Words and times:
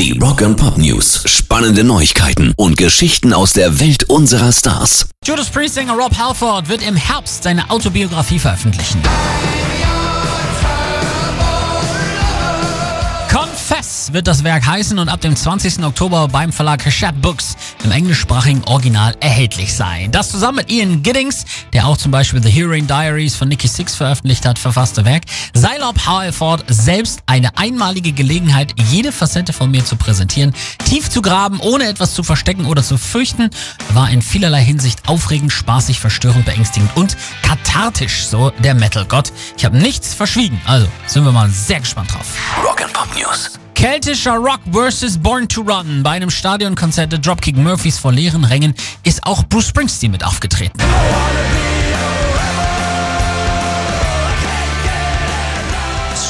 Die 0.00 0.18
Rock 0.18 0.40
and 0.40 0.56
Pop 0.56 0.78
News. 0.78 1.24
Spannende 1.26 1.84
Neuigkeiten 1.84 2.54
und 2.56 2.78
Geschichten 2.78 3.34
aus 3.34 3.52
der 3.52 3.80
Welt 3.80 4.04
unserer 4.04 4.50
Stars. 4.50 5.10
Judas 5.26 5.50
Priest-Sänger 5.50 5.92
Rob 5.92 6.16
Halford 6.16 6.70
wird 6.70 6.80
im 6.88 6.96
Herbst 6.96 7.42
seine 7.42 7.68
Autobiografie 7.68 8.38
veröffentlichen. 8.38 9.02
Wird 14.12 14.26
das 14.26 14.42
Werk 14.42 14.66
heißen 14.66 14.98
und 14.98 15.08
ab 15.08 15.20
dem 15.20 15.36
20. 15.36 15.84
Oktober 15.84 16.26
beim 16.26 16.52
Verlag 16.52 16.84
Hachette 16.84 17.18
Books 17.20 17.56
im 17.84 17.92
englischsprachigen 17.92 18.64
Original 18.64 19.14
erhältlich 19.20 19.72
sein. 19.72 20.10
Das 20.10 20.30
zusammen 20.30 20.56
mit 20.56 20.70
Ian 20.70 21.02
Giddings, 21.04 21.44
der 21.72 21.86
auch 21.86 21.96
zum 21.96 22.10
Beispiel 22.10 22.42
The 22.42 22.50
Hearing 22.50 22.88
Diaries 22.88 23.36
von 23.36 23.46
Nicky 23.46 23.68
Six 23.68 23.94
veröffentlicht 23.94 24.46
hat, 24.46 24.58
verfasste 24.58 25.04
Werk, 25.04 25.22
sei 25.54 25.80
Rob 25.80 26.06
Halford 26.06 26.64
selbst 26.66 27.20
eine 27.26 27.56
einmalige 27.56 28.10
Gelegenheit, 28.10 28.74
jede 28.90 29.12
Facette 29.12 29.52
von 29.52 29.70
mir 29.70 29.84
zu 29.84 29.94
präsentieren, 29.94 30.54
tief 30.84 31.08
zu 31.08 31.22
graben, 31.22 31.60
ohne 31.60 31.84
etwas 31.84 32.12
zu 32.12 32.24
verstecken 32.24 32.66
oder 32.66 32.82
zu 32.82 32.98
fürchten, 32.98 33.50
war 33.94 34.10
in 34.10 34.22
vielerlei 34.22 34.64
Hinsicht 34.64 35.08
aufregend, 35.08 35.52
spaßig, 35.52 36.00
verstörend, 36.00 36.46
beängstigend 36.46 36.90
und 36.96 37.16
kathartisch, 37.42 38.24
so 38.24 38.50
der 38.58 38.74
Metal-Gott. 38.74 39.32
Ich 39.56 39.64
habe 39.64 39.78
nichts 39.78 40.14
verschwiegen, 40.14 40.60
also 40.66 40.88
sind 41.06 41.24
wir 41.24 41.32
mal 41.32 41.48
sehr 41.48 41.78
gespannt 41.78 42.12
drauf. 42.12 42.26
Rock 42.64 42.82
and 42.82 42.92
Pop 42.92 43.08
News. 43.16 43.60
Keltischer 43.80 44.36
Rock 44.36 44.60
vs. 44.70 45.16
Born 45.16 45.48
to 45.48 45.62
Run. 45.62 46.02
Bei 46.02 46.10
einem 46.10 46.28
Stadionkonzert 46.28 47.12
der 47.12 47.18
Dropkick 47.18 47.56
Murphys 47.56 47.98
vor 47.98 48.12
leeren 48.12 48.44
Rängen 48.44 48.74
ist 49.04 49.24
auch 49.24 49.42
Bruce 49.44 49.68
Springsteen 49.68 50.12
mit 50.12 50.22
aufgetreten. 50.22 50.78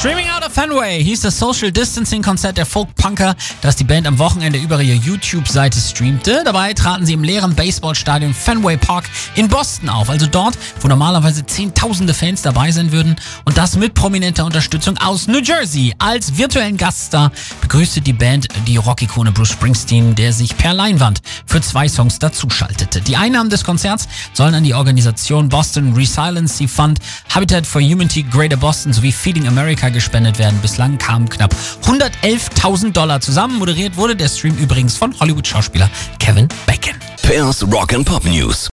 Streaming 0.01 0.29
out 0.35 0.43
of 0.43 0.51
Fenway 0.51 1.03
hieß 1.03 1.21
das 1.21 1.37
Social 1.37 1.71
Distancing 1.71 2.23
Konzert 2.23 2.57
der 2.57 2.65
Folk-Punker, 2.65 3.35
das 3.61 3.75
die 3.75 3.83
Band 3.83 4.07
am 4.07 4.17
Wochenende 4.17 4.57
über 4.57 4.81
ihre 4.81 4.97
YouTube-Seite 4.97 5.79
streamte. 5.79 6.41
Dabei 6.43 6.73
traten 6.73 7.05
sie 7.05 7.13
im 7.13 7.23
leeren 7.23 7.53
Baseballstadion 7.53 8.33
Fenway 8.33 8.77
Park 8.77 9.07
in 9.35 9.47
Boston 9.47 9.89
auf, 9.89 10.09
also 10.09 10.25
dort, 10.25 10.57
wo 10.79 10.87
normalerweise 10.87 11.45
zehntausende 11.45 12.15
Fans 12.15 12.41
dabei 12.41 12.71
sein 12.71 12.91
würden 12.91 13.15
und 13.45 13.59
das 13.59 13.75
mit 13.75 13.93
prominenter 13.93 14.43
Unterstützung 14.43 14.97
aus 14.97 15.27
New 15.27 15.37
Jersey. 15.37 15.93
Als 15.99 16.35
virtuellen 16.35 16.77
Gaststar 16.77 17.31
begrüßte 17.61 18.01
die 18.01 18.13
Band 18.13 18.47
die 18.65 18.77
Rockikone 18.77 19.31
Bruce 19.31 19.51
Springsteen, 19.51 20.15
der 20.15 20.33
sich 20.33 20.57
per 20.57 20.73
Leinwand 20.73 21.21
für 21.45 21.61
zwei 21.61 21.87
Songs 21.87 22.17
dazuschaltete. 22.17 23.01
Die 23.01 23.17
Einnahmen 23.17 23.51
des 23.51 23.63
Konzerts 23.63 24.07
sollen 24.33 24.55
an 24.55 24.63
die 24.63 24.73
Organisation 24.73 25.47
Boston 25.47 25.93
Resiliency 25.93 26.67
Fund, 26.67 26.97
Habitat 27.29 27.67
for 27.67 27.83
Humanity 27.83 28.23
Greater 28.23 28.57
Boston 28.57 28.93
sowie 28.93 29.11
Feeding 29.11 29.47
America 29.47 29.90
gespendet 29.91 30.37
werden. 30.39 30.59
Bislang 30.61 30.97
kamen 30.97 31.29
knapp 31.29 31.55
111.000 31.85 32.91
Dollar 32.91 33.21
zusammen. 33.21 33.57
Moderiert 33.57 33.97
wurde 33.97 34.15
der 34.15 34.27
Stream 34.27 34.55
übrigens 34.57 34.97
von 34.97 35.17
Hollywood-Schauspieler 35.19 35.89
Kevin 36.19 36.47
Bacon. 36.65 36.95
Pairs 37.23 37.63
Rock 37.71 37.93
and 37.93 38.05
Pop 38.05 38.25
News. 38.25 38.69